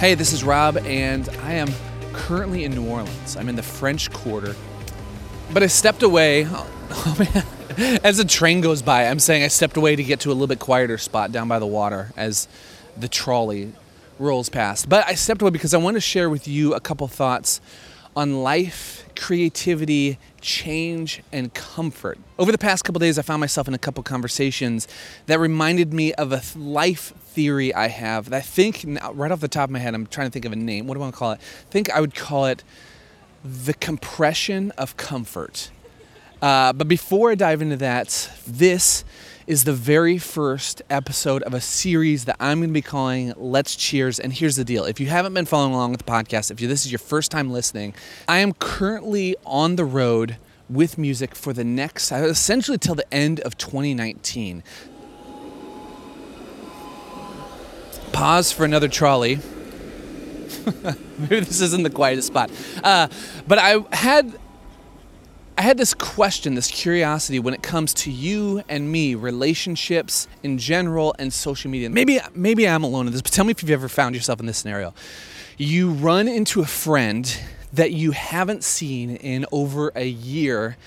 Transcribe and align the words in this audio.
Hey, 0.00 0.14
this 0.14 0.32
is 0.32 0.42
Rob, 0.42 0.78
and 0.78 1.28
I 1.42 1.52
am 1.52 1.68
currently 2.14 2.64
in 2.64 2.72
New 2.72 2.88
Orleans. 2.88 3.36
I'm 3.36 3.50
in 3.50 3.56
the 3.56 3.62
French 3.62 4.10
Quarter, 4.10 4.56
but 5.52 5.62
I 5.62 5.66
stepped 5.66 6.02
away. 6.02 6.46
Oh, 6.92 7.16
man. 7.18 8.00
As 8.02 8.16
the 8.16 8.24
train 8.24 8.62
goes 8.62 8.80
by, 8.82 9.06
I'm 9.06 9.20
saying 9.20 9.44
I 9.44 9.48
stepped 9.48 9.76
away 9.76 9.94
to 9.94 10.02
get 10.02 10.20
to 10.20 10.30
a 10.30 10.32
little 10.32 10.48
bit 10.48 10.58
quieter 10.58 10.98
spot 10.98 11.30
down 11.30 11.46
by 11.48 11.58
the 11.58 11.66
water 11.66 12.12
as 12.16 12.48
the 12.96 13.08
trolley 13.08 13.72
rolls 14.18 14.48
past. 14.48 14.88
But 14.88 15.06
I 15.06 15.14
stepped 15.14 15.40
away 15.40 15.50
because 15.50 15.72
I 15.72 15.76
want 15.76 15.94
to 15.96 16.00
share 16.00 16.28
with 16.28 16.48
you 16.48 16.74
a 16.74 16.80
couple 16.80 17.06
thoughts 17.06 17.60
on 18.20 18.42
life, 18.42 19.08
creativity, 19.16 20.18
change, 20.42 21.22
and 21.32 21.54
comfort. 21.54 22.18
Over 22.38 22.52
the 22.52 22.58
past 22.58 22.84
couple 22.84 22.98
days, 22.98 23.18
I 23.18 23.22
found 23.22 23.40
myself 23.40 23.66
in 23.66 23.72
a 23.72 23.78
couple 23.78 24.02
conversations 24.02 24.86
that 25.24 25.40
reminded 25.40 25.94
me 25.94 26.12
of 26.12 26.30
a 26.30 26.42
life 26.54 27.14
theory 27.18 27.72
I 27.72 27.88
have 27.88 28.28
that 28.28 28.36
I 28.36 28.40
think, 28.42 28.84
right 29.14 29.32
off 29.32 29.40
the 29.40 29.48
top 29.48 29.64
of 29.64 29.70
my 29.70 29.78
head, 29.78 29.94
I'm 29.94 30.06
trying 30.06 30.26
to 30.26 30.30
think 30.30 30.44
of 30.44 30.52
a 30.52 30.56
name. 30.56 30.86
What 30.86 30.96
do 30.96 31.00
I 31.00 31.04
want 31.04 31.14
to 31.14 31.18
call 31.18 31.32
it? 31.32 31.40
I 31.40 31.70
think 31.70 31.90
I 31.90 31.98
would 31.98 32.14
call 32.14 32.44
it 32.44 32.62
the 33.42 33.72
compression 33.72 34.70
of 34.72 34.98
comfort. 34.98 35.70
Uh, 36.42 36.74
but 36.74 36.88
before 36.88 37.30
I 37.30 37.36
dive 37.36 37.62
into 37.62 37.78
that, 37.78 38.30
this 38.46 39.02
is 39.50 39.64
the 39.64 39.72
very 39.72 40.16
first 40.16 40.80
episode 40.88 41.42
of 41.42 41.52
a 41.52 41.60
series 41.60 42.24
that 42.24 42.36
I'm 42.38 42.60
going 42.60 42.70
to 42.70 42.72
be 42.72 42.82
calling 42.82 43.34
Let's 43.36 43.74
Cheers. 43.74 44.20
And 44.20 44.32
here's 44.32 44.54
the 44.54 44.64
deal 44.64 44.84
if 44.84 45.00
you 45.00 45.08
haven't 45.08 45.34
been 45.34 45.44
following 45.44 45.74
along 45.74 45.90
with 45.90 46.04
the 46.04 46.08
podcast, 46.08 46.52
if 46.52 46.58
this 46.58 46.86
is 46.86 46.92
your 46.92 47.00
first 47.00 47.32
time 47.32 47.50
listening, 47.50 47.92
I 48.28 48.38
am 48.38 48.52
currently 48.52 49.34
on 49.44 49.74
the 49.74 49.84
road 49.84 50.36
with 50.68 50.98
music 50.98 51.34
for 51.34 51.52
the 51.52 51.64
next, 51.64 52.12
essentially 52.12 52.78
till 52.78 52.94
the 52.94 53.12
end 53.12 53.40
of 53.40 53.58
2019. 53.58 54.62
Pause 58.12 58.52
for 58.52 58.64
another 58.64 58.86
trolley. 58.86 59.40
Maybe 61.18 61.40
this 61.40 61.60
isn't 61.60 61.82
the 61.82 61.90
quietest 61.90 62.28
spot. 62.28 62.52
Uh, 62.84 63.08
but 63.48 63.58
I 63.58 63.84
had 63.96 64.32
I 65.60 65.62
had 65.62 65.76
this 65.76 65.92
question, 65.92 66.54
this 66.54 66.70
curiosity 66.70 67.38
when 67.38 67.52
it 67.52 67.62
comes 67.62 67.92
to 67.92 68.10
you 68.10 68.62
and 68.66 68.90
me, 68.90 69.14
relationships 69.14 70.26
in 70.42 70.56
general, 70.56 71.14
and 71.18 71.30
social 71.30 71.70
media. 71.70 71.90
Maybe 71.90 72.18
maybe 72.34 72.66
I'm 72.66 72.82
alone 72.82 73.06
in 73.06 73.12
this, 73.12 73.20
but 73.20 73.30
tell 73.30 73.44
me 73.44 73.50
if 73.50 73.62
you've 73.62 73.70
ever 73.70 73.86
found 73.86 74.14
yourself 74.14 74.40
in 74.40 74.46
this 74.46 74.56
scenario. 74.56 74.94
You 75.58 75.90
run 75.90 76.28
into 76.28 76.62
a 76.62 76.64
friend 76.64 77.38
that 77.74 77.92
you 77.92 78.12
haven't 78.12 78.64
seen 78.64 79.16
in 79.16 79.44
over 79.52 79.92
a 79.94 80.06
year. 80.06 80.78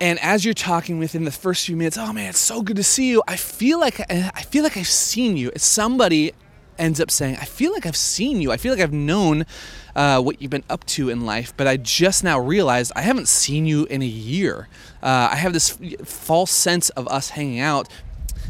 And 0.00 0.18
as 0.20 0.46
you're 0.46 0.54
talking 0.54 0.98
within 0.98 1.24
the 1.24 1.30
first 1.30 1.66
few 1.66 1.76
minutes, 1.76 1.98
oh 1.98 2.10
man, 2.14 2.30
it's 2.30 2.38
so 2.38 2.62
good 2.62 2.76
to 2.76 2.82
see 2.82 3.10
you. 3.10 3.22
I 3.28 3.36
feel 3.36 3.78
like 3.78 4.00
I 4.10 4.44
feel 4.48 4.62
like 4.62 4.78
I've 4.78 4.86
seen 4.86 5.36
you. 5.36 5.50
It's 5.50 5.66
somebody 5.66 6.32
ends 6.78 7.00
up 7.00 7.10
saying, 7.10 7.36
I 7.36 7.44
feel 7.44 7.72
like 7.72 7.86
I've 7.86 7.96
seen 7.96 8.40
you. 8.40 8.52
I 8.52 8.56
feel 8.56 8.72
like 8.72 8.82
I've 8.82 8.92
known 8.92 9.46
uh, 9.94 10.20
what 10.20 10.40
you've 10.40 10.50
been 10.50 10.64
up 10.68 10.84
to 10.86 11.08
in 11.08 11.24
life, 11.24 11.54
but 11.56 11.66
I 11.66 11.76
just 11.76 12.24
now 12.24 12.38
realized 12.38 12.92
I 12.96 13.02
haven't 13.02 13.28
seen 13.28 13.66
you 13.66 13.84
in 13.86 14.02
a 14.02 14.06
year. 14.06 14.68
Uh, 15.02 15.28
I 15.32 15.36
have 15.36 15.52
this 15.52 15.78
false 16.04 16.50
sense 16.50 16.90
of 16.90 17.06
us 17.08 17.30
hanging 17.30 17.60
out, 17.60 17.88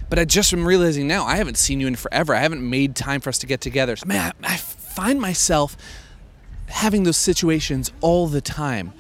but 0.09 0.19
I 0.19 0.25
just 0.25 0.53
am 0.53 0.67
realizing 0.67 1.07
now 1.07 1.25
I 1.25 1.37
haven't 1.37 1.59
seen 1.59 1.81
you 1.81 1.87
in 1.87 1.97
forever. 1.97 2.35
I 2.35 2.41
haven't 2.41 2.69
made 2.69 2.95
time 2.97 3.21
for 3.21 3.29
us 3.29 3.39
to 3.39 3.47
get 3.47 3.61
together. 3.61 3.97
So, 3.97 4.07
man, 4.07 4.33
I 4.43 4.57
find 4.57 5.21
myself 5.21 5.77
having 6.69 7.03
those 7.05 7.17
situations 7.17 7.93
all 8.01 8.27
the 8.27 8.41
time. 8.41 8.93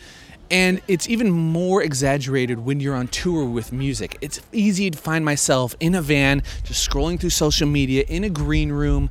And 0.51 0.81
it's 0.87 1.09
even 1.09 1.31
more 1.31 1.83
exaggerated 1.83 2.61
when 2.61 2.81
you're 2.81 2.95
on 2.95 3.09
tour 3.09 3.45
with 3.45 3.73
music. 3.73 4.19
It's 4.21 4.41
easy 4.53 4.91
to 4.91 4.99
find 4.99 5.25
myself 5.25 5.75
in 5.81 5.95
a 5.95 6.03
van, 6.03 6.43
just 6.65 6.89
scrolling 6.89 7.19
through 7.19 7.31
social 7.31 7.67
media 7.67 8.05
in 8.09 8.25
a 8.25 8.31
green 8.31 8.71
room, 8.71 9.11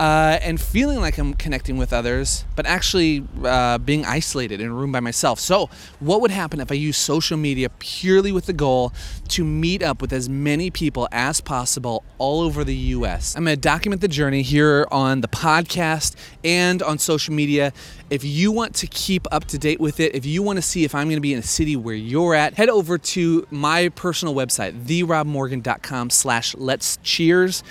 uh, 0.00 0.38
and 0.40 0.58
feeling 0.58 0.98
like 0.98 1.18
I'm 1.18 1.34
connecting 1.34 1.76
with 1.76 1.92
others, 1.92 2.46
but 2.56 2.64
actually 2.64 3.22
uh, 3.44 3.76
being 3.76 4.06
isolated 4.06 4.58
in 4.58 4.68
a 4.68 4.72
room 4.72 4.92
by 4.92 5.00
myself. 5.00 5.38
So, 5.38 5.68
what 5.98 6.22
would 6.22 6.30
happen 6.30 6.58
if 6.58 6.72
I 6.72 6.74
use 6.74 6.96
social 6.96 7.36
media 7.36 7.68
purely 7.68 8.32
with 8.32 8.46
the 8.46 8.54
goal 8.54 8.94
to 9.28 9.44
meet 9.44 9.82
up 9.82 10.00
with 10.00 10.14
as 10.14 10.26
many 10.26 10.70
people 10.70 11.06
as 11.12 11.42
possible 11.42 12.02
all 12.16 12.40
over 12.40 12.64
the 12.64 12.74
US? 12.74 13.36
I'm 13.36 13.44
going 13.44 13.54
to 13.54 13.60
document 13.60 14.00
the 14.00 14.08
journey 14.08 14.40
here 14.40 14.88
on 14.90 15.20
the 15.20 15.28
podcast 15.28 16.16
and 16.42 16.82
on 16.82 16.96
social 16.96 17.34
media. 17.34 17.70
If 18.08 18.24
you 18.24 18.52
want 18.52 18.74
to 18.76 18.86
keep 18.86 19.26
up 19.30 19.44
to 19.48 19.58
date 19.58 19.80
with 19.80 20.00
it, 20.00 20.14
if 20.14 20.24
you 20.24 20.42
want 20.42 20.56
to 20.56 20.62
see 20.62 20.84
if 20.84 20.94
I'm 20.94 21.08
going 21.08 21.18
to 21.18 21.20
be 21.20 21.34
in 21.34 21.40
a 21.40 21.42
city 21.42 21.76
where 21.76 21.94
you're 21.94 22.34
at, 22.34 22.54
head 22.54 22.70
over 22.70 22.96
to 22.96 23.46
my 23.50 23.90
personal 23.90 24.34
website, 24.34 24.82
therobmorgan.com 24.82 26.08
slash 26.08 26.54
let's 26.54 26.96
cheers. 27.02 27.62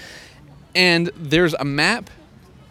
And 0.75 1.07
there's 1.15 1.55
a 1.55 1.65
map 1.65 2.11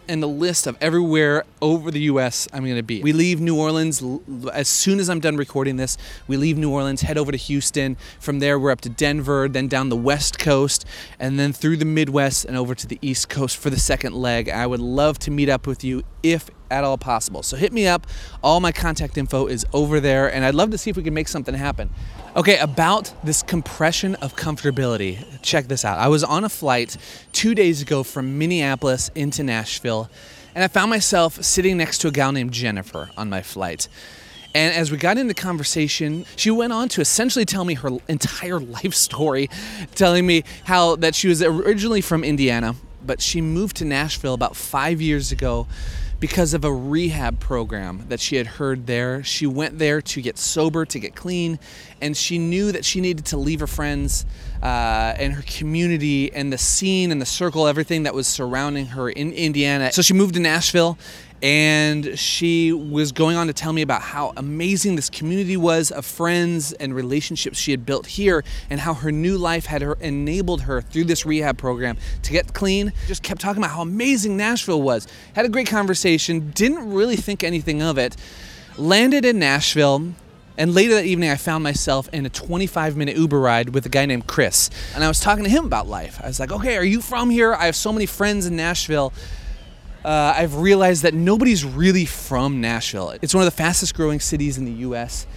and 0.09 0.21
the 0.21 0.27
list 0.27 0.67
of 0.67 0.75
everywhere 0.81 1.45
over 1.61 1.91
the 1.91 2.01
U.S. 2.01 2.47
I'm 2.51 2.63
going 2.65 2.75
to 2.75 2.83
be. 2.83 3.01
We 3.01 3.13
leave 3.13 3.39
New 3.39 3.57
Orleans 3.57 4.03
as 4.51 4.67
soon 4.67 4.99
as 4.99 5.09
I'm 5.09 5.19
done 5.19 5.37
recording 5.37 5.77
this. 5.77 5.97
We 6.27 6.35
leave 6.35 6.57
New 6.57 6.71
Orleans, 6.71 7.01
head 7.01 7.17
over 7.17 7.31
to 7.31 7.37
Houston. 7.37 7.95
From 8.19 8.39
there, 8.39 8.59
we're 8.59 8.71
up 8.71 8.81
to 8.81 8.89
Denver, 8.89 9.47
then 9.47 9.67
down 9.67 9.89
the 9.89 9.95
West 9.95 10.39
Coast, 10.39 10.83
and 11.19 11.39
then 11.39 11.53
through 11.53 11.77
the 11.77 11.85
Midwest 11.85 12.43
and 12.43 12.57
over 12.57 12.73
to 12.73 12.87
the 12.87 12.97
East 13.01 13.29
Coast 13.29 13.55
for 13.55 13.69
the 13.69 13.79
second 13.79 14.15
leg. 14.15 14.49
I 14.49 14.65
would 14.65 14.81
love 14.81 15.19
to 15.19 15.31
meet 15.31 15.47
up 15.47 15.67
with 15.67 15.83
you 15.83 16.03
if 16.23 16.49
at 16.69 16.83
all 16.83 16.97
possible. 16.97 17.43
So 17.43 17.57
hit 17.57 17.73
me 17.73 17.87
up. 17.87 18.07
All 18.43 18.59
my 18.59 18.71
contact 18.71 19.17
info 19.17 19.47
is 19.47 19.65
over 19.73 19.99
there, 19.99 20.33
and 20.33 20.45
I'd 20.45 20.55
love 20.55 20.71
to 20.71 20.77
see 20.77 20.89
if 20.89 20.97
we 20.97 21.03
can 21.03 21.13
make 21.13 21.27
something 21.27 21.55
happen. 21.55 21.89
Okay, 22.35 22.57
about 22.59 23.11
this 23.23 23.41
compression 23.41 24.15
of 24.15 24.35
comfortability. 24.35 25.23
Check 25.41 25.67
this 25.67 25.83
out. 25.83 25.97
I 25.97 26.07
was 26.07 26.23
on 26.23 26.43
a 26.43 26.49
flight 26.49 26.95
two 27.31 27.55
days 27.55 27.81
ago 27.81 28.03
from 28.03 28.37
Minneapolis 28.37 29.09
into 29.15 29.43
Nashville, 29.43 30.09
and 30.53 30.63
I 30.63 30.67
found 30.67 30.89
myself 30.89 31.43
sitting 31.43 31.77
next 31.77 31.99
to 31.99 32.07
a 32.07 32.11
gal 32.11 32.31
named 32.31 32.51
Jennifer 32.51 33.09
on 33.17 33.29
my 33.29 33.41
flight. 33.41 33.87
And 34.55 34.75
as 34.75 34.91
we 34.91 34.97
got 34.97 35.17
into 35.17 35.33
conversation, 35.35 36.25
she 36.35 36.49
went 36.49 36.73
on 36.73 36.89
to 36.89 37.01
essentially 37.01 37.45
tell 37.45 37.65
me 37.65 37.75
her 37.75 37.91
entire 38.07 38.59
life 38.77 38.93
story, 38.93 39.49
telling 39.95 40.25
me 40.25 40.43
how 40.63 40.95
that 40.97 41.15
she 41.15 41.27
was 41.27 41.43
originally 41.43 42.01
from 42.01 42.23
Indiana, 42.23 42.75
but 43.05 43.21
she 43.21 43.41
moved 43.41 43.77
to 43.77 43.85
Nashville 43.85 44.33
about 44.33 44.55
five 44.55 45.01
years 45.01 45.31
ago 45.31 45.67
because 46.19 46.53
of 46.53 46.65
a 46.65 46.73
rehab 46.73 47.39
program 47.39 48.05
that 48.09 48.19
she 48.19 48.35
had 48.35 48.45
heard 48.45 48.87
there. 48.87 49.23
She 49.23 49.47
went 49.47 49.79
there 49.79 50.01
to 50.01 50.21
get 50.21 50.37
sober, 50.37 50.85
to 50.85 50.99
get 50.99 51.15
clean, 51.15 51.59
and 52.01 52.15
she 52.15 52.37
knew 52.37 52.71
that 52.71 52.83
she 52.85 53.01
needed 53.01 53.25
to 53.27 53.37
leave 53.37 53.59
her 53.59 53.67
friends 53.67 54.25
uh, 54.61 55.13
and 55.17 55.33
her 55.33 55.43
community 55.43 56.33
and 56.33 56.51
the 56.51 56.57
scene 56.57 57.11
and 57.11 57.21
the 57.21 57.25
circle, 57.25 57.67
everything 57.67 58.03
that 58.03 58.13
was 58.13 58.27
surrounding 58.27 58.87
her 58.87 59.09
in 59.09 59.31
Indiana. 59.33 59.91
So 59.91 60.01
she 60.01 60.13
moved 60.13 60.35
to 60.35 60.39
Nashville 60.39 60.97
and 61.41 62.19
she 62.19 62.73
was 62.73 63.11
going 63.11 63.37
on 63.37 63.47
to 63.47 63.53
tell 63.53 63.71
me 63.71 63.81
about 63.81 64.01
how 64.01 64.33
amazing 64.35 64.95
this 64.95 65.09
community 65.09 65.55
was 65.55 65.89
of 65.91 66.05
friends 66.05 66.73
and 66.73 66.93
relationships 66.93 67.57
she 67.57 67.71
had 67.71 67.85
built 67.85 68.05
here 68.05 68.43
and 68.69 68.79
how 68.79 68.93
her 68.93 69.11
new 69.11 69.37
life 69.37 69.65
had 69.65 69.81
her, 69.81 69.93
enabled 70.01 70.61
her 70.63 70.81
through 70.81 71.05
this 71.05 71.25
rehab 71.25 71.57
program 71.57 71.97
to 72.23 72.31
get 72.31 72.53
clean. 72.53 72.91
Just 73.07 73.23
kept 73.23 73.39
talking 73.39 73.63
about 73.63 73.73
how 73.73 73.81
amazing 73.81 74.35
nashville 74.35 74.81
was. 74.81 75.07
Had 75.33 75.45
a 75.45 75.49
great 75.49 75.67
conversation 75.67 76.51
didn't 76.51 76.91
really 76.91 77.15
think 77.15 77.43
anything 77.43 77.81
of 77.81 77.97
it. 77.97 78.17
Landed 78.77 79.23
in 79.23 79.39
nashville 79.39 80.13
and 80.59 80.75
later 80.75 80.93
that 80.93 81.05
evening, 81.05 81.31
I 81.31 81.37
found 81.37 81.63
myself 81.63 82.07
in 82.13 82.27
a 82.27 82.29
25 82.29 82.95
minute 82.95 83.17
Uber 83.17 83.39
ride 83.39 83.69
with 83.69 83.87
a 83.87 83.89
guy 83.89 84.05
named 84.05 84.27
Chris. 84.27 84.69
And 84.93 85.03
I 85.03 85.07
was 85.07 85.19
talking 85.19 85.43
to 85.43 85.49
him 85.49 85.65
about 85.65 85.87
life. 85.87 86.21
I 86.23 86.27
was 86.27 86.39
like, 86.39 86.51
okay, 86.51 86.77
are 86.77 86.85
you 86.85 87.01
from 87.01 87.31
here? 87.31 87.55
I 87.55 87.65
have 87.65 87.75
so 87.75 87.91
many 87.91 88.05
friends 88.05 88.45
in 88.45 88.55
Nashville 88.55 89.11
uh, 90.03 90.33
I've 90.35 90.55
realized 90.55 91.03
that 91.03 91.13
nobody's 91.13 91.65
really 91.65 92.05
from 92.05 92.61
Nashville. 92.61 93.13
It's 93.21 93.33
one 93.33 93.41
of 93.41 93.45
the 93.45 93.55
fastest 93.55 93.95
growing 93.95 94.19
cities 94.19 94.57
in 94.57 94.65
the 94.65 94.71
U.S. 94.71 95.27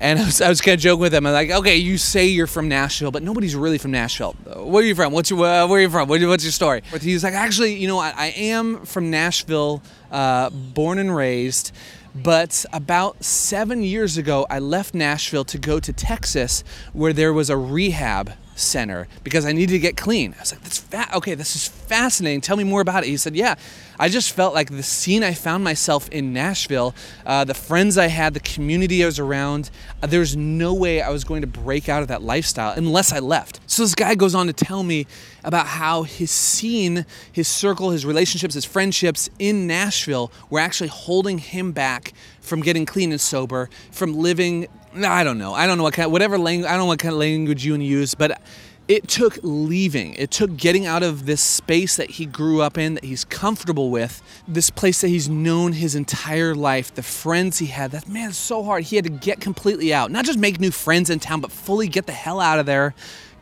And 0.00 0.18
I 0.20 0.24
was, 0.24 0.40
I 0.40 0.48
was 0.48 0.60
kind 0.60 0.74
of 0.74 0.80
joking 0.80 1.00
with 1.00 1.14
him. 1.14 1.26
I'm 1.26 1.32
like, 1.32 1.50
okay, 1.50 1.76
you 1.76 1.96
say 1.96 2.26
you're 2.26 2.46
from 2.46 2.68
Nashville, 2.68 3.10
but 3.10 3.22
nobody's 3.22 3.54
really 3.54 3.78
from 3.78 3.92
Nashville. 3.92 4.32
Where 4.44 4.82
are 4.82 4.86
you 4.86 4.94
from? 4.94 5.12
What's 5.12 5.30
your, 5.30 5.44
uh, 5.44 5.66
where 5.66 5.78
are 5.78 5.82
you 5.82 5.90
from? 5.90 6.08
what's 6.08 6.44
your 6.44 6.52
story? 6.52 6.82
He's 7.00 7.22
like, 7.22 7.34
actually, 7.34 7.74
you 7.74 7.86
know, 7.86 7.98
I, 7.98 8.12
I 8.16 8.26
am 8.36 8.84
from 8.84 9.10
Nashville, 9.10 9.82
uh, 10.10 10.50
born 10.50 10.98
and 10.98 11.14
raised. 11.14 11.72
But 12.14 12.64
about 12.72 13.24
seven 13.24 13.82
years 13.82 14.16
ago, 14.16 14.46
I 14.50 14.58
left 14.58 14.94
Nashville 14.94 15.44
to 15.44 15.58
go 15.58 15.78
to 15.78 15.92
Texas, 15.92 16.64
where 16.92 17.12
there 17.12 17.32
was 17.32 17.50
a 17.50 17.56
rehab 17.56 18.32
center 18.60 19.08
because 19.24 19.44
I 19.46 19.52
needed 19.52 19.72
to 19.72 19.78
get 19.78 19.96
clean. 19.96 20.34
I 20.36 20.40
was 20.40 20.52
like, 20.52 20.62
that's 20.62 20.78
fat. 20.78 21.14
okay, 21.14 21.34
this 21.34 21.56
is 21.56 21.68
fascinating. 21.68 22.40
Tell 22.40 22.56
me 22.56 22.64
more 22.64 22.80
about 22.80 23.04
it. 23.04 23.08
He 23.08 23.16
said, 23.16 23.34
yeah, 23.34 23.56
I 23.98 24.08
just 24.08 24.32
felt 24.32 24.54
like 24.54 24.70
the 24.70 24.82
scene 24.82 25.22
I 25.22 25.34
found 25.34 25.62
myself 25.62 26.08
in 26.08 26.32
Nashville, 26.32 26.94
uh, 27.26 27.44
the 27.44 27.54
friends 27.54 27.98
I 27.98 28.06
had, 28.06 28.32
the 28.34 28.40
community 28.40 29.02
I 29.02 29.06
was 29.06 29.18
around, 29.18 29.70
uh, 30.02 30.06
there's 30.06 30.36
no 30.36 30.72
way 30.72 31.02
I 31.02 31.10
was 31.10 31.24
going 31.24 31.40
to 31.42 31.46
break 31.46 31.88
out 31.88 32.02
of 32.02 32.08
that 32.08 32.22
lifestyle 32.22 32.72
unless 32.76 33.12
I 33.12 33.18
left. 33.18 33.60
So 33.66 33.82
this 33.82 33.94
guy 33.94 34.14
goes 34.14 34.34
on 34.34 34.46
to 34.46 34.52
tell 34.52 34.82
me 34.82 35.06
about 35.44 35.66
how 35.66 36.04
his 36.04 36.30
scene, 36.30 37.04
his 37.30 37.48
circle, 37.48 37.90
his 37.90 38.06
relationships, 38.06 38.54
his 38.54 38.64
friendships 38.64 39.28
in 39.38 39.66
Nashville 39.66 40.32
were 40.48 40.60
actually 40.60 40.88
holding 40.88 41.38
him 41.38 41.72
back 41.72 42.12
from 42.40 42.62
getting 42.62 42.86
clean 42.86 43.12
and 43.12 43.20
sober, 43.20 43.68
from 43.90 44.14
living 44.14 44.66
I 44.94 45.24
don't 45.24 45.38
know. 45.38 45.54
I 45.54 45.66
don't 45.66 45.78
know 45.78 45.84
what 45.84 45.94
kind, 45.94 46.10
whatever 46.10 46.38
language. 46.38 46.68
I 46.68 46.72
don't 46.72 46.80
know 46.80 46.86
what 46.86 46.98
kind 46.98 47.12
of 47.12 47.20
language 47.20 47.64
you 47.64 47.76
use, 47.76 48.14
but 48.14 48.40
it 48.88 49.06
took 49.06 49.38
leaving. 49.42 50.14
It 50.14 50.32
took 50.32 50.56
getting 50.56 50.84
out 50.84 51.04
of 51.04 51.26
this 51.26 51.40
space 51.40 51.94
that 51.94 52.10
he 52.10 52.26
grew 52.26 52.60
up 52.60 52.76
in, 52.76 52.94
that 52.94 53.04
he's 53.04 53.24
comfortable 53.24 53.90
with, 53.90 54.20
this 54.48 54.68
place 54.68 55.00
that 55.02 55.08
he's 55.08 55.28
known 55.28 55.74
his 55.74 55.94
entire 55.94 56.56
life, 56.56 56.92
the 56.92 57.02
friends 57.04 57.58
he 57.58 57.66
had. 57.66 57.92
That 57.92 58.08
man, 58.08 58.32
so 58.32 58.64
hard. 58.64 58.82
He 58.82 58.96
had 58.96 59.04
to 59.04 59.10
get 59.10 59.40
completely 59.40 59.94
out, 59.94 60.10
not 60.10 60.24
just 60.24 60.40
make 60.40 60.58
new 60.58 60.72
friends 60.72 61.08
in 61.08 61.20
town, 61.20 61.40
but 61.40 61.52
fully 61.52 61.86
get 61.86 62.06
the 62.06 62.12
hell 62.12 62.40
out 62.40 62.58
of 62.58 62.66
there 62.66 62.94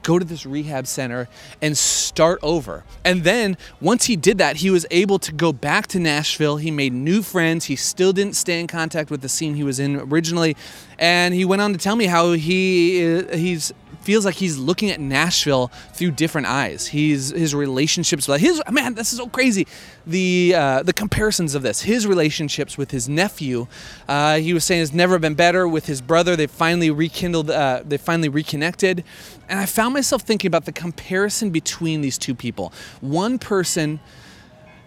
go 0.02 0.18
to 0.18 0.24
this 0.24 0.46
rehab 0.46 0.86
center 0.86 1.28
and 1.60 1.76
start 1.76 2.38
over. 2.42 2.84
And 3.04 3.24
then 3.24 3.56
once 3.80 4.06
he 4.06 4.16
did 4.16 4.38
that, 4.38 4.56
he 4.56 4.70
was 4.70 4.86
able 4.90 5.18
to 5.20 5.32
go 5.32 5.52
back 5.52 5.86
to 5.88 5.98
Nashville. 5.98 6.56
He 6.56 6.70
made 6.70 6.92
new 6.92 7.22
friends. 7.22 7.66
He 7.66 7.76
still 7.76 8.12
didn't 8.12 8.34
stay 8.36 8.60
in 8.60 8.66
contact 8.66 9.10
with 9.10 9.20
the 9.20 9.28
scene 9.28 9.54
he 9.54 9.64
was 9.64 9.78
in 9.78 9.96
originally. 9.96 10.56
And 10.98 11.34
he 11.34 11.44
went 11.44 11.62
on 11.62 11.72
to 11.72 11.78
tell 11.78 11.96
me 11.96 12.06
how 12.06 12.32
he 12.32 13.18
uh, 13.18 13.36
he's 13.36 13.72
feels 14.08 14.24
like 14.24 14.36
he's 14.36 14.56
looking 14.56 14.88
at 14.88 14.98
Nashville 14.98 15.70
through 15.92 16.12
different 16.12 16.46
eyes. 16.46 16.86
He's 16.86 17.28
his 17.28 17.54
relationships 17.54 18.26
with 18.26 18.40
his 18.40 18.62
man. 18.70 18.94
This 18.94 19.12
is 19.12 19.18
so 19.18 19.26
crazy. 19.26 19.66
The 20.06 20.54
uh, 20.56 20.82
the 20.82 20.94
comparisons 20.94 21.54
of 21.54 21.60
this. 21.60 21.82
His 21.82 22.06
relationships 22.06 22.78
with 22.78 22.90
his 22.90 23.06
nephew. 23.06 23.66
Uh, 24.08 24.38
he 24.38 24.54
was 24.54 24.64
saying 24.64 24.80
has 24.80 24.94
never 24.94 25.18
been 25.18 25.34
better. 25.34 25.68
With 25.68 25.84
his 25.84 26.00
brother, 26.00 26.36
they 26.36 26.46
finally 26.46 26.90
rekindled. 26.90 27.50
Uh, 27.50 27.82
they 27.84 27.98
finally 27.98 28.30
reconnected. 28.30 29.04
And 29.46 29.60
I 29.60 29.66
found 29.66 29.92
myself 29.92 30.22
thinking 30.22 30.48
about 30.48 30.64
the 30.64 30.72
comparison 30.72 31.50
between 31.50 32.00
these 32.00 32.16
two 32.16 32.34
people. 32.34 32.72
One 33.02 33.38
person 33.38 34.00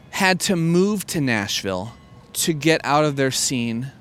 had 0.09 0.39
to 0.39 0.56
move 0.56 1.06
to 1.13 1.21
Nashville 1.21 1.94
to 2.33 2.53
get 2.53 2.81
out 2.83 3.06
of 3.06 3.18
their 3.18 3.29
scene 3.29 3.91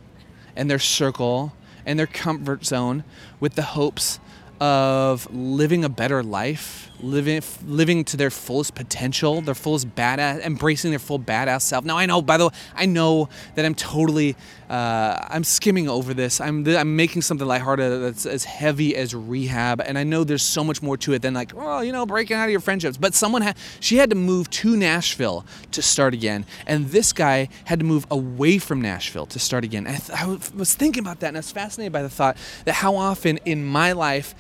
and 0.57 0.71
their 0.71 0.79
circle 0.79 1.53
and 1.85 1.99
their 1.99 2.07
comfort 2.07 2.65
zone 2.65 3.05
with 3.39 3.55
the 3.55 3.77
hopes 3.77 4.19
of 4.61 5.27
living 5.33 5.85
a 5.85 5.89
better 5.89 6.23
life 6.23 6.90
living 7.03 7.43
living 7.67 8.05
to 8.05 8.17
their 8.17 8.31
fullest 8.31 8.75
potential, 8.75 9.41
their 9.41 9.55
fullest 9.55 9.95
badass, 9.95 10.41
embracing 10.41 10.91
their 10.91 10.99
full 10.99 11.19
badass 11.19 11.63
self. 11.63 11.85
Now 11.85 11.97
I 11.97 12.07
know, 12.07 12.23
by 12.23 12.37
the 12.37 12.49
way, 12.49 12.55
I 12.75 12.87
know 12.87 13.29
that 13.55 13.65
I'm 13.65 13.75
totally, 13.75 14.37
uh, 14.69 15.27
I'm 15.29 15.45
skimming 15.45 15.89
over 15.89 16.15
this. 16.15 16.41
I'm 16.41 16.67
I'm 16.67 16.97
making 16.97 17.23
something 17.23 17.47
lighthearted 17.47 18.03
that's 18.03 18.27
as 18.27 18.45
heavy 18.45 18.97
as 18.97 19.15
rehab, 19.15 19.81
and 19.81 19.99
I 19.99 20.05
know 20.05 20.25
there's 20.25 20.43
so 20.43 20.63
much 20.65 20.83
more 20.83 20.97
to 20.99 21.13
it 21.13 21.23
than 21.23 21.35
like, 21.35 21.55
well, 21.55 21.85
you 21.85 21.93
know, 21.93 22.07
breaking 22.07 22.37
out 22.37 22.45
of 22.45 22.51
your 22.51 22.61
friendships. 22.61 22.97
But 22.97 23.15
someone 23.15 23.43
had, 23.43 23.57
she 23.81 23.97
had 23.97 24.11
to 24.11 24.17
move 24.17 24.51
to 24.51 24.77
Nashville 24.77 25.45
to 25.73 25.83
start 25.83 26.15
again, 26.15 26.47
and 26.67 26.89
this 26.91 27.13
guy 27.13 27.49
had 27.65 27.79
to 27.81 27.85
move 27.85 28.07
away 28.11 28.59
from 28.59 28.81
Nashville 28.81 29.27
to 29.27 29.39
start 29.39 29.65
again. 29.65 29.87
I, 29.87 29.97
th- 29.97 30.11
I 30.11 30.27
was 30.27 30.75
thinking 30.75 31.03
about 31.03 31.21
that, 31.21 31.29
and 31.29 31.37
I 31.37 31.41
was 31.41 31.53
fascinated 31.53 31.93
by 31.93 32.03
the 32.03 32.11
thought 32.11 32.37
that 32.65 32.75
how 32.75 32.97
often 32.97 33.39
in 33.45 33.65
my 33.65 33.93
life. 33.93 34.35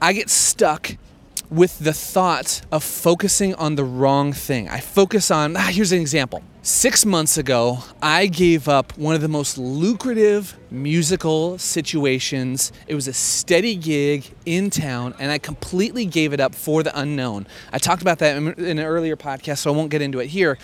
I 0.00 0.12
get 0.12 0.30
stuck 0.30 0.96
with 1.50 1.78
the 1.78 1.92
thought 1.92 2.60
of 2.70 2.84
focusing 2.84 3.54
on 3.54 3.76
the 3.76 3.84
wrong 3.84 4.32
thing. 4.32 4.68
I 4.68 4.80
focus 4.80 5.30
on, 5.30 5.56
ah, 5.56 5.70
here's 5.70 5.92
an 5.92 6.00
example. 6.00 6.42
Six 6.62 7.06
months 7.06 7.38
ago, 7.38 7.78
I 8.02 8.26
gave 8.26 8.68
up 8.68 8.96
one 8.98 9.14
of 9.14 9.22
the 9.22 9.28
most 9.28 9.56
lucrative 9.56 10.54
musical 10.70 11.56
situations. 11.56 12.72
It 12.86 12.94
was 12.94 13.08
a 13.08 13.14
steady 13.14 13.74
gig 13.74 14.24
in 14.44 14.68
town, 14.68 15.14
and 15.18 15.32
I 15.32 15.38
completely 15.38 16.04
gave 16.04 16.34
it 16.34 16.40
up 16.40 16.54
for 16.54 16.82
the 16.82 16.98
unknown. 16.98 17.46
I 17.72 17.78
talked 17.78 18.02
about 18.02 18.18
that 18.18 18.36
in 18.36 18.78
an 18.78 18.80
earlier 18.80 19.16
podcast, 19.16 19.58
so 19.58 19.72
I 19.72 19.76
won't 19.76 19.90
get 19.90 20.02
into 20.02 20.18
it 20.18 20.26
here. 20.26 20.58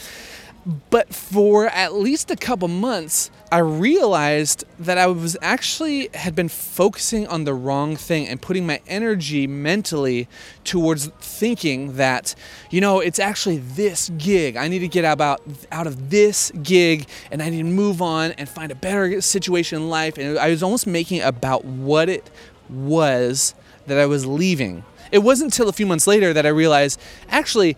But 0.88 1.14
for 1.14 1.66
at 1.66 1.94
least 1.94 2.30
a 2.30 2.36
couple 2.36 2.68
months, 2.68 3.30
I 3.52 3.58
realized 3.58 4.64
that 4.78 4.96
I 4.96 5.06
was 5.06 5.36
actually 5.42 6.08
had 6.14 6.34
been 6.34 6.48
focusing 6.48 7.26
on 7.26 7.44
the 7.44 7.52
wrong 7.52 7.96
thing 7.96 8.26
and 8.26 8.40
putting 8.40 8.66
my 8.66 8.80
energy 8.86 9.46
mentally 9.46 10.26
towards 10.64 11.08
thinking 11.20 11.96
that, 11.96 12.34
you 12.70 12.80
know, 12.80 13.00
it's 13.00 13.18
actually 13.18 13.58
this 13.58 14.08
gig. 14.16 14.56
I 14.56 14.68
need 14.68 14.78
to 14.78 14.88
get 14.88 15.04
about 15.04 15.42
out 15.70 15.86
of 15.86 16.08
this 16.08 16.50
gig 16.62 17.06
and 17.30 17.42
I 17.42 17.50
need 17.50 17.58
to 17.58 17.64
move 17.64 18.00
on 18.00 18.32
and 18.32 18.48
find 18.48 18.72
a 18.72 18.74
better 18.74 19.20
situation 19.20 19.82
in 19.82 19.90
life. 19.90 20.16
And 20.16 20.38
I 20.38 20.48
was 20.48 20.62
almost 20.62 20.86
making 20.86 21.20
about 21.20 21.64
what 21.66 22.08
it 22.08 22.30
was 22.70 23.54
that 23.86 23.98
I 23.98 24.06
was 24.06 24.24
leaving. 24.24 24.82
It 25.12 25.18
wasn't 25.18 25.52
until 25.52 25.68
a 25.68 25.72
few 25.72 25.86
months 25.86 26.06
later 26.06 26.32
that 26.32 26.46
I 26.46 26.48
realized 26.48 26.98
actually 27.28 27.76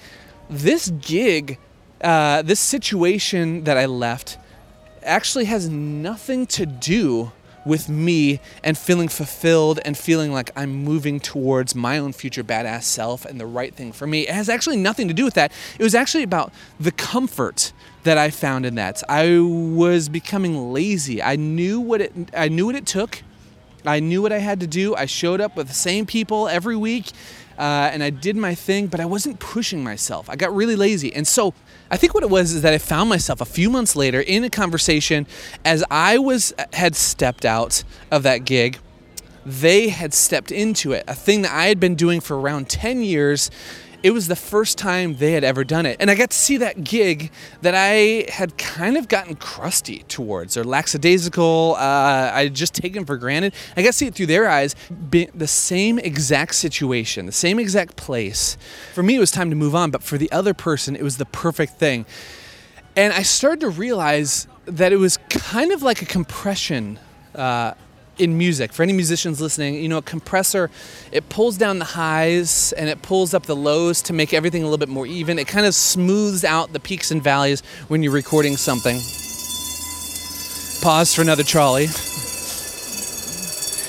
this 0.48 0.90
gig 1.00 1.58
uh, 2.00 2.42
this 2.42 2.60
situation 2.60 3.64
that 3.64 3.76
I 3.76 3.86
left 3.86 4.38
actually 5.02 5.46
has 5.46 5.68
nothing 5.68 6.46
to 6.46 6.66
do 6.66 7.32
with 7.64 7.88
me 7.88 8.40
and 8.62 8.78
feeling 8.78 9.08
fulfilled 9.08 9.80
and 9.84 9.98
feeling 9.98 10.32
like 10.32 10.50
I'm 10.56 10.72
moving 10.84 11.18
towards 11.18 11.74
my 11.74 11.98
own 11.98 12.12
future 12.12 12.44
badass 12.44 12.84
self 12.84 13.24
and 13.24 13.40
the 13.40 13.46
right 13.46 13.74
thing 13.74 13.92
for 13.92 14.06
me. 14.06 14.28
It 14.28 14.34
has 14.34 14.48
actually 14.48 14.76
nothing 14.76 15.08
to 15.08 15.14
do 15.14 15.24
with 15.24 15.34
that. 15.34 15.52
It 15.78 15.82
was 15.82 15.94
actually 15.94 16.22
about 16.22 16.52
the 16.78 16.92
comfort 16.92 17.72
that 18.04 18.16
I 18.16 18.30
found 18.30 18.64
in 18.66 18.76
that. 18.76 19.02
I 19.08 19.40
was 19.40 20.08
becoming 20.08 20.72
lazy. 20.72 21.20
I 21.20 21.34
knew 21.34 21.80
what 21.80 22.00
it 22.00 22.12
I 22.34 22.48
knew 22.48 22.66
what 22.66 22.76
it 22.76 22.86
took. 22.86 23.22
I 23.84 24.00
knew 24.00 24.22
what 24.22 24.32
I 24.32 24.38
had 24.38 24.60
to 24.60 24.66
do. 24.66 24.94
I 24.94 25.06
showed 25.06 25.40
up 25.40 25.56
with 25.56 25.68
the 25.68 25.74
same 25.74 26.06
people 26.06 26.48
every 26.48 26.76
week 26.76 27.06
uh, 27.58 27.90
and 27.92 28.02
I 28.02 28.10
did 28.10 28.36
my 28.36 28.54
thing, 28.54 28.86
but 28.86 29.00
I 29.00 29.06
wasn't 29.06 29.40
pushing 29.40 29.82
myself. 29.82 30.28
I 30.28 30.36
got 30.36 30.54
really 30.54 30.76
lazy. 30.76 31.14
And 31.14 31.26
so 31.26 31.54
I 31.90 31.96
think 31.96 32.14
what 32.14 32.22
it 32.22 32.30
was 32.30 32.52
is 32.52 32.62
that 32.62 32.74
I 32.74 32.78
found 32.78 33.08
myself 33.08 33.40
a 33.40 33.46
few 33.46 33.70
months 33.70 33.96
later 33.96 34.20
in 34.20 34.44
a 34.44 34.50
conversation 34.50 35.26
as 35.64 35.84
I 35.90 36.18
was 36.18 36.52
had 36.72 36.94
stepped 36.94 37.44
out 37.44 37.84
of 38.10 38.22
that 38.24 38.44
gig. 38.44 38.78
They 39.44 39.88
had 39.88 40.12
stepped 40.12 40.50
into 40.50 40.92
it, 40.92 41.04
a 41.06 41.14
thing 41.14 41.42
that 41.42 41.52
I 41.52 41.66
had 41.66 41.78
been 41.78 41.94
doing 41.94 42.20
for 42.20 42.38
around 42.38 42.68
10 42.68 43.02
years 43.02 43.50
it 44.06 44.14
was 44.14 44.28
the 44.28 44.36
first 44.36 44.78
time 44.78 45.16
they 45.16 45.32
had 45.32 45.42
ever 45.42 45.64
done 45.64 45.84
it. 45.84 45.96
And 45.98 46.12
I 46.12 46.14
got 46.14 46.30
to 46.30 46.36
see 46.36 46.58
that 46.58 46.84
gig 46.84 47.32
that 47.62 47.74
I 47.74 48.30
had 48.30 48.56
kind 48.56 48.96
of 48.96 49.08
gotten 49.08 49.34
crusty 49.34 50.04
towards 50.06 50.56
or 50.56 50.62
lackadaisical, 50.62 51.74
uh, 51.76 52.30
I 52.32 52.44
had 52.44 52.54
just 52.54 52.72
taken 52.72 53.04
for 53.04 53.16
granted. 53.16 53.52
I 53.76 53.82
got 53.82 53.88
to 53.88 53.92
see 53.94 54.06
it 54.06 54.14
through 54.14 54.26
their 54.26 54.48
eyes, 54.48 54.76
the 55.10 55.48
same 55.48 55.98
exact 55.98 56.54
situation, 56.54 57.26
the 57.26 57.32
same 57.32 57.58
exact 57.58 57.96
place. 57.96 58.56
For 58.94 59.02
me, 59.02 59.16
it 59.16 59.18
was 59.18 59.32
time 59.32 59.50
to 59.50 59.56
move 59.56 59.74
on, 59.74 59.90
but 59.90 60.04
for 60.04 60.18
the 60.18 60.30
other 60.30 60.54
person, 60.54 60.94
it 60.94 61.02
was 61.02 61.16
the 61.16 61.26
perfect 61.26 61.72
thing. 61.72 62.06
And 62.94 63.12
I 63.12 63.22
started 63.22 63.58
to 63.62 63.70
realize 63.70 64.46
that 64.66 64.92
it 64.92 64.98
was 64.98 65.18
kind 65.30 65.72
of 65.72 65.82
like 65.82 66.00
a 66.00 66.06
compression 66.06 67.00
uh, 67.34 67.74
in 68.18 68.38
music 68.38 68.72
for 68.72 68.82
any 68.82 68.92
musicians 68.92 69.40
listening 69.40 69.74
you 69.74 69.88
know 69.88 69.98
a 69.98 70.02
compressor 70.02 70.70
it 71.12 71.28
pulls 71.28 71.56
down 71.56 71.78
the 71.78 71.84
highs 71.84 72.72
and 72.72 72.88
it 72.88 73.02
pulls 73.02 73.34
up 73.34 73.46
the 73.46 73.56
lows 73.56 74.02
to 74.02 74.12
make 74.12 74.34
everything 74.34 74.62
a 74.62 74.66
little 74.66 74.78
bit 74.78 74.88
more 74.88 75.06
even. 75.06 75.38
It 75.38 75.48
kind 75.48 75.66
of 75.66 75.74
smooths 75.74 76.44
out 76.44 76.72
the 76.72 76.80
peaks 76.80 77.10
and 77.10 77.22
valleys 77.22 77.62
when 77.88 78.02
you're 78.02 78.12
recording 78.12 78.56
something. 78.56 78.96
Pause 80.82 81.14
for 81.14 81.22
another 81.22 81.42
trolley. 81.42 81.86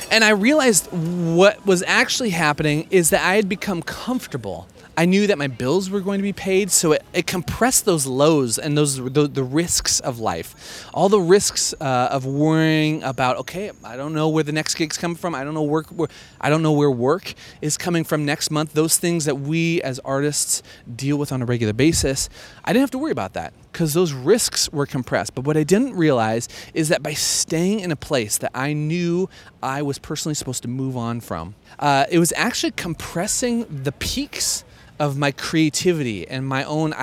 And 0.10 0.24
i 0.24 0.30
realized 0.30 0.88
what 0.92 1.64
was 1.66 1.84
actually 1.86 2.30
happening 2.30 2.88
is 2.90 3.10
that 3.10 3.22
i 3.26 3.36
had 3.36 3.50
become 3.50 3.82
comfortable 3.82 4.68
I 5.00 5.06
knew 5.06 5.28
that 5.28 5.38
my 5.38 5.46
bills 5.46 5.92
were 5.92 6.02
going 6.02 6.18
to 6.18 6.24
be 6.24 6.34
paid, 6.34 6.72
so 6.72 6.94
it, 6.94 7.04
it 7.14 7.28
compressed 7.28 7.86
those 7.86 8.08
lows 8.08 8.58
and 8.58 8.76
those 8.76 8.98
the, 8.98 9.28
the 9.28 9.44
risks 9.44 10.00
of 10.00 10.20
life, 10.20 10.90
all 10.92 11.08
the 11.08 11.22
risks 11.22 11.76
uh, 11.80 12.10
of 12.12 12.26
worrying 12.26 13.04
about. 13.04 13.38
Okay, 13.38 13.70
I 13.84 13.96
don't 13.96 14.14
know 14.14 14.28
where 14.28 14.44
the 14.44 14.52
next 14.52 14.74
gig's 14.74 14.98
coming 14.98 15.16
from. 15.16 15.36
I 15.36 15.44
don't 15.44 15.54
know 15.54 15.62
work. 15.62 15.86
Where, 15.90 16.08
I 16.42 16.50
don't 16.50 16.64
know 16.64 16.72
where 16.72 16.90
work 16.90 17.36
is 17.62 17.78
coming 17.78 18.04
from 18.04 18.26
next 18.26 18.50
month. 18.50 18.74
Those 18.74 18.98
things 18.98 19.26
that 19.26 19.36
we 19.36 19.84
as 19.84 20.00
artists 20.00 20.64
deal 20.96 21.18
with 21.18 21.32
on 21.32 21.44
a 21.44 21.46
regular 21.46 21.74
basis, 21.74 22.28
I 22.66 22.74
didn't 22.74 22.82
have 22.82 22.92
to 22.92 22.98
worry 22.98 23.12
about 23.12 23.34
that 23.34 23.54
because 23.72 23.94
those 23.94 24.14
risks 24.14 24.68
were 24.72 24.88
compressed. 24.88 25.36
But 25.36 25.46
what 25.46 25.56
I 25.56 25.64
didn't 25.64 25.94
realize 25.94 26.50
is 26.74 26.90
that 26.90 27.04
by 27.04 27.14
staying 27.14 27.82
in 27.82 27.92
a 27.92 27.96
place 27.96 28.40
that 28.40 28.50
I 28.56 28.74
knew 28.74 29.30
I 29.62 29.84
was 29.84 30.00
personally 30.00 30.34
supposed 30.34 30.64
to 30.64 30.68
move 30.68 30.98
on 30.98 31.22
from, 31.22 31.54
uh, 31.78 32.06
it 32.10 32.18
was 32.18 32.34
actually 32.36 32.72
compressing 32.72 33.84
the 33.84 33.92
peaks 33.92 34.64
of 35.00 35.18
my 35.18 35.32
creativity 35.32 36.28
and 36.28 36.48
my 36.48 36.64
own 36.64 36.94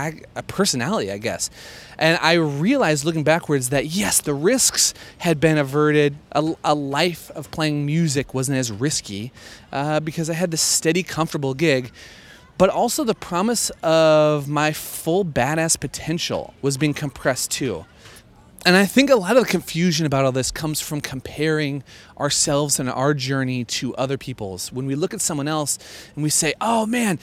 personality, 0.46 1.10
I 1.10 1.18
guess. 1.18 1.50
And 1.98 2.18
I 2.20 2.34
realized 2.34 3.04
looking 3.04 3.22
backwards 3.22 3.68
that 3.70 3.86
yes, 3.86 4.20
the 4.20 4.34
risks 4.34 4.94
had 5.18 5.40
been 5.40 5.58
averted. 5.58 6.16
A, 6.32 6.54
a 6.64 6.74
life 6.74 7.30
of 7.32 7.50
playing 7.50 7.86
music 7.86 8.34
wasn't 8.34 8.58
as 8.58 8.72
risky 8.72 9.32
uh, 9.72 10.00
because 10.00 10.28
I 10.28 10.34
had 10.34 10.50
this 10.50 10.62
steady, 10.62 11.02
comfortable 11.02 11.54
gig. 11.54 11.92
But 12.56 12.70
also, 12.70 13.02
the 13.02 13.14
promise 13.14 13.70
of 13.82 14.48
my 14.48 14.72
full 14.72 15.24
badass 15.24 15.78
potential 15.78 16.54
was 16.62 16.76
being 16.76 16.94
compressed 16.94 17.50
too. 17.50 17.84
And 18.66 18.76
I 18.76 18.86
think 18.86 19.10
a 19.10 19.16
lot 19.16 19.36
of 19.36 19.44
the 19.44 19.48
confusion 19.48 20.06
about 20.06 20.24
all 20.24 20.32
this 20.32 20.50
comes 20.50 20.80
from 20.80 21.00
comparing 21.02 21.82
ourselves 22.18 22.80
and 22.80 22.88
our 22.88 23.12
journey 23.12 23.64
to 23.64 23.94
other 23.96 24.16
people's. 24.16 24.72
When 24.72 24.86
we 24.86 24.94
look 24.94 25.12
at 25.12 25.20
someone 25.20 25.48
else 25.48 25.78
and 26.14 26.22
we 26.22 26.30
say, 26.30 26.54
oh 26.62 26.86
man, 26.86 27.18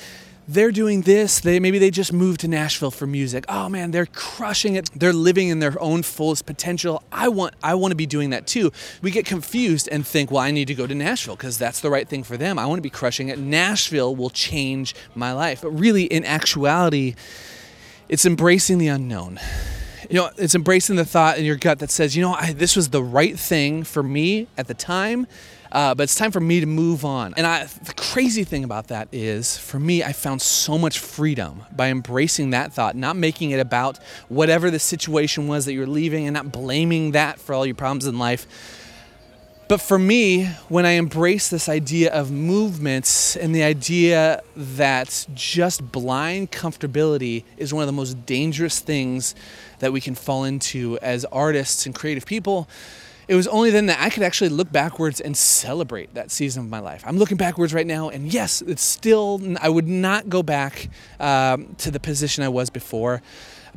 they're 0.47 0.71
doing 0.71 1.01
this. 1.01 1.39
They 1.39 1.59
maybe 1.59 1.79
they 1.79 1.91
just 1.91 2.11
moved 2.11 2.41
to 2.41 2.47
Nashville 2.47 2.91
for 2.91 3.07
music. 3.07 3.45
Oh 3.47 3.69
man, 3.69 3.91
they're 3.91 4.05
crushing 4.07 4.75
it. 4.75 4.89
They're 4.95 5.13
living 5.13 5.47
in 5.49 5.59
their 5.59 5.81
own 5.81 6.03
fullest 6.03 6.45
potential. 6.45 7.03
I 7.11 7.27
want 7.29 7.53
I 7.63 7.75
want 7.75 7.91
to 7.91 7.95
be 7.95 8.05
doing 8.05 8.31
that 8.31 8.47
too. 8.47 8.71
We 9.01 9.11
get 9.11 9.25
confused 9.25 9.87
and 9.91 10.05
think, 10.05 10.31
well, 10.31 10.41
I 10.41 10.51
need 10.51 10.67
to 10.67 10.75
go 10.75 10.87
to 10.87 10.95
Nashville 10.95 11.35
because 11.35 11.57
that's 11.57 11.79
the 11.79 11.89
right 11.89 12.07
thing 12.07 12.23
for 12.23 12.37
them. 12.37 12.59
I 12.59 12.65
want 12.65 12.79
to 12.79 12.83
be 12.83 12.89
crushing 12.89 13.29
it. 13.29 13.39
Nashville 13.39 14.15
will 14.15 14.29
change 14.29 14.95
my 15.15 15.31
life. 15.31 15.61
But 15.61 15.71
really, 15.71 16.03
in 16.03 16.25
actuality, 16.25 17.15
it's 18.09 18.25
embracing 18.25 18.77
the 18.77 18.87
unknown. 18.87 19.39
You 20.11 20.17
know, 20.17 20.29
it's 20.37 20.55
embracing 20.55 20.97
the 20.97 21.05
thought 21.05 21.37
in 21.37 21.45
your 21.45 21.55
gut 21.55 21.79
that 21.79 21.89
says, 21.89 22.15
you 22.15 22.21
know, 22.21 22.33
I, 22.33 22.53
this 22.53 22.75
was 22.75 22.89
the 22.89 23.03
right 23.03 23.37
thing 23.39 23.83
for 23.83 24.03
me 24.03 24.47
at 24.57 24.67
the 24.67 24.73
time 24.73 25.25
uh, 25.71 25.95
but 25.95 26.03
it's 26.03 26.15
time 26.15 26.31
for 26.31 26.39
me 26.39 26.59
to 26.59 26.65
move 26.65 27.05
on. 27.05 27.33
And 27.37 27.47
I, 27.47 27.65
the 27.65 27.93
crazy 27.93 28.43
thing 28.43 28.63
about 28.63 28.87
that 28.89 29.07
is, 29.11 29.57
for 29.57 29.79
me, 29.79 30.03
I 30.03 30.11
found 30.11 30.41
so 30.41 30.77
much 30.77 30.99
freedom 30.99 31.63
by 31.73 31.89
embracing 31.89 32.49
that 32.49 32.73
thought, 32.73 32.95
not 32.95 33.15
making 33.15 33.51
it 33.51 33.59
about 33.59 33.97
whatever 34.27 34.69
the 34.69 34.79
situation 34.79 35.47
was 35.47 35.65
that 35.65 35.73
you're 35.73 35.87
leaving 35.87 36.27
and 36.27 36.33
not 36.33 36.51
blaming 36.51 37.11
that 37.11 37.39
for 37.39 37.53
all 37.53 37.65
your 37.65 37.75
problems 37.75 38.05
in 38.05 38.19
life. 38.19 38.47
But 39.71 39.79
for 39.79 39.97
me, 39.97 40.47
when 40.67 40.85
I 40.85 40.95
embrace 40.99 41.47
this 41.47 41.69
idea 41.69 42.11
of 42.11 42.29
movements 42.29 43.37
and 43.37 43.55
the 43.55 43.63
idea 43.63 44.43
that 44.53 45.25
just 45.33 45.93
blind 45.93 46.51
comfortability 46.51 47.45
is 47.55 47.73
one 47.73 47.81
of 47.81 47.87
the 47.87 47.93
most 47.93 48.25
dangerous 48.25 48.81
things 48.81 49.33
that 49.79 49.93
we 49.93 50.01
can 50.01 50.13
fall 50.13 50.43
into 50.43 50.99
as 51.01 51.23
artists 51.23 51.85
and 51.85 51.95
creative 51.95 52.25
people, 52.25 52.67
it 53.29 53.35
was 53.35 53.47
only 53.47 53.69
then 53.69 53.85
that 53.85 54.01
I 54.01 54.09
could 54.09 54.23
actually 54.23 54.49
look 54.49 54.69
backwards 54.73 55.21
and 55.21 55.37
celebrate 55.37 56.15
that 56.15 56.31
season 56.31 56.65
of 56.65 56.69
my 56.69 56.79
life. 56.79 57.03
I'm 57.07 57.17
looking 57.17 57.37
backwards 57.37 57.73
right 57.73 57.87
now, 57.87 58.09
and 58.09 58.33
yes, 58.33 58.61
it's 58.61 58.83
still, 58.83 59.39
I 59.61 59.69
would 59.69 59.87
not 59.87 60.27
go 60.27 60.43
back 60.43 60.89
um, 61.17 61.75
to 61.77 61.91
the 61.91 61.99
position 62.01 62.43
I 62.43 62.49
was 62.49 62.69
before. 62.69 63.21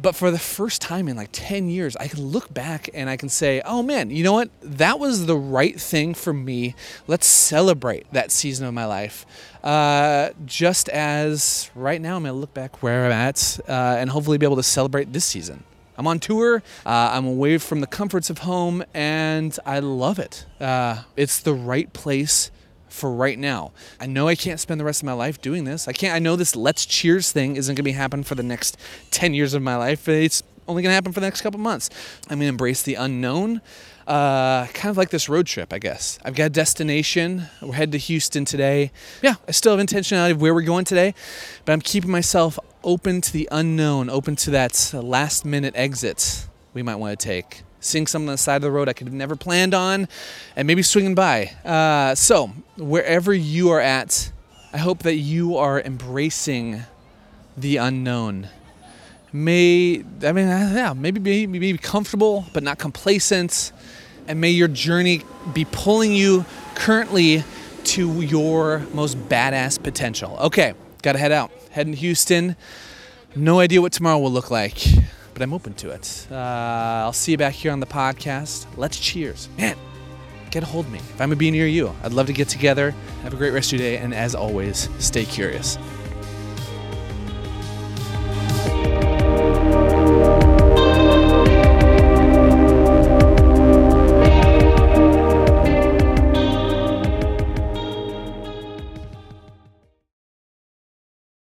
But 0.00 0.14
for 0.14 0.30
the 0.30 0.38
first 0.38 0.82
time 0.82 1.08
in 1.08 1.16
like 1.16 1.30
10 1.32 1.68
years, 1.68 1.96
I 1.96 2.08
can 2.08 2.22
look 2.26 2.52
back 2.52 2.90
and 2.94 3.08
I 3.08 3.16
can 3.16 3.28
say, 3.28 3.62
oh 3.64 3.82
man, 3.82 4.10
you 4.10 4.24
know 4.24 4.32
what? 4.32 4.50
That 4.60 4.98
was 4.98 5.26
the 5.26 5.36
right 5.36 5.80
thing 5.80 6.14
for 6.14 6.32
me. 6.32 6.74
Let's 7.06 7.26
celebrate 7.26 8.12
that 8.12 8.30
season 8.30 8.66
of 8.66 8.74
my 8.74 8.86
life. 8.86 9.24
Uh, 9.62 10.30
just 10.44 10.88
as 10.88 11.70
right 11.74 12.00
now, 12.00 12.16
I'm 12.16 12.22
going 12.22 12.34
to 12.34 12.38
look 12.38 12.54
back 12.54 12.82
where 12.82 13.06
I'm 13.06 13.12
at 13.12 13.60
uh, 13.68 13.96
and 13.98 14.10
hopefully 14.10 14.38
be 14.38 14.46
able 14.46 14.56
to 14.56 14.62
celebrate 14.62 15.12
this 15.12 15.24
season. 15.24 15.64
I'm 15.96 16.06
on 16.06 16.18
tour. 16.18 16.62
Uh, 16.84 17.10
I'm 17.12 17.26
away 17.26 17.58
from 17.58 17.80
the 17.80 17.86
comforts 17.86 18.28
of 18.28 18.38
home, 18.38 18.84
and 18.92 19.56
I 19.64 19.78
love 19.78 20.18
it. 20.18 20.44
Uh, 20.60 21.04
it's 21.16 21.38
the 21.40 21.54
right 21.54 21.92
place 21.92 22.50
for 22.94 23.12
right 23.12 23.38
now. 23.38 23.72
I 24.00 24.06
know 24.06 24.28
I 24.28 24.34
can't 24.34 24.60
spend 24.60 24.80
the 24.80 24.84
rest 24.84 25.02
of 25.02 25.06
my 25.06 25.12
life 25.12 25.40
doing 25.40 25.64
this. 25.64 25.88
I 25.88 25.92
can't. 25.92 26.14
I 26.14 26.18
know 26.18 26.36
this 26.36 26.54
Let's 26.54 26.86
Cheers 26.86 27.32
thing 27.32 27.56
isn't 27.56 27.72
going 27.72 27.76
to 27.76 27.82
be 27.82 27.92
happening 27.92 28.24
for 28.24 28.34
the 28.34 28.42
next 28.42 28.76
10 29.10 29.34
years 29.34 29.52
of 29.52 29.62
my 29.62 29.76
life. 29.76 30.08
It's 30.08 30.42
only 30.68 30.82
going 30.82 30.90
to 30.90 30.94
happen 30.94 31.12
for 31.12 31.20
the 31.20 31.26
next 31.26 31.42
couple 31.42 31.60
months. 31.60 31.90
I'm 32.24 32.38
going 32.38 32.40
to 32.40 32.46
embrace 32.46 32.82
the 32.82 32.94
unknown. 32.94 33.60
Uh, 34.06 34.66
kind 34.68 34.90
of 34.90 34.96
like 34.96 35.10
this 35.10 35.28
road 35.28 35.46
trip, 35.46 35.72
I 35.72 35.78
guess. 35.78 36.18
I've 36.24 36.34
got 36.34 36.44
a 36.44 36.50
destination. 36.50 37.44
We're 37.60 37.74
headed 37.74 37.92
to 37.92 37.98
Houston 37.98 38.44
today. 38.44 38.92
Yeah, 39.22 39.34
I 39.48 39.52
still 39.52 39.76
have 39.76 39.84
intentionality 39.84 40.32
of 40.32 40.40
where 40.40 40.54
we're 40.54 40.62
going 40.62 40.84
today, 40.84 41.14
but 41.64 41.72
I'm 41.72 41.80
keeping 41.80 42.10
myself 42.10 42.58
open 42.82 43.22
to 43.22 43.32
the 43.32 43.48
unknown, 43.50 44.10
open 44.10 44.36
to 44.36 44.50
that 44.50 44.92
last 44.94 45.44
minute 45.44 45.74
exit 45.74 46.46
we 46.74 46.82
might 46.82 46.96
want 46.96 47.18
to 47.18 47.24
take. 47.24 47.62
Seeing 47.84 48.06
something 48.06 48.30
on 48.30 48.34
the 48.34 48.38
side 48.38 48.56
of 48.56 48.62
the 48.62 48.70
road 48.70 48.88
I 48.88 48.94
could 48.94 49.06
have 49.06 49.14
never 49.14 49.36
planned 49.36 49.74
on, 49.74 50.08
and 50.56 50.66
maybe 50.66 50.80
swinging 50.80 51.14
by. 51.14 51.52
Uh, 51.66 52.14
so, 52.14 52.46
wherever 52.78 53.34
you 53.34 53.68
are 53.72 53.80
at, 53.80 54.32
I 54.72 54.78
hope 54.78 55.02
that 55.02 55.16
you 55.16 55.58
are 55.58 55.78
embracing 55.78 56.82
the 57.58 57.76
unknown. 57.76 58.48
May 59.34 60.02
I 60.22 60.32
mean, 60.32 60.48
uh, 60.48 60.72
yeah, 60.74 60.94
maybe 60.94 61.20
be, 61.20 61.44
be 61.44 61.76
comfortable 61.76 62.46
but 62.54 62.62
not 62.62 62.78
complacent, 62.78 63.70
and 64.26 64.40
may 64.40 64.50
your 64.50 64.68
journey 64.68 65.20
be 65.52 65.66
pulling 65.66 66.14
you 66.14 66.46
currently 66.74 67.44
to 67.84 68.22
your 68.22 68.78
most 68.94 69.18
badass 69.28 69.82
potential. 69.82 70.38
Okay, 70.40 70.72
gotta 71.02 71.18
head 71.18 71.32
out. 71.32 71.50
Heading 71.70 71.92
to 71.92 71.98
Houston. 71.98 72.56
No 73.36 73.60
idea 73.60 73.82
what 73.82 73.92
tomorrow 73.92 74.18
will 74.18 74.32
look 74.32 74.50
like, 74.50 74.78
but 75.34 75.42
I'm 75.42 75.52
open 75.52 75.74
to 75.74 75.90
it. 75.90 76.26
Uh, 76.30 76.34
I'll 76.34 77.12
see 77.12 77.32
you 77.32 77.38
back 77.38 77.52
here 77.52 77.72
on 77.72 77.80
the 77.80 77.86
podcast. 77.86 78.66
Let's 78.76 78.98
cheers. 78.98 79.48
Man, 79.58 79.76
get 80.50 80.62
a 80.62 80.66
hold 80.66 80.86
of 80.86 80.92
me. 80.92 80.98
If 80.98 81.20
I'm 81.20 81.28
gonna 81.28 81.36
be 81.36 81.50
near 81.50 81.66
you, 81.66 81.94
I'd 82.02 82.12
love 82.12 82.26
to 82.28 82.32
get 82.32 82.48
together. 82.48 82.92
Have 83.22 83.34
a 83.34 83.36
great 83.36 83.50
rest 83.52 83.72
of 83.72 83.80
your 83.80 83.88
day, 83.90 83.98
and 83.98 84.14
as 84.14 84.34
always, 84.34 84.88
stay 84.98 85.24
curious. 85.24 85.76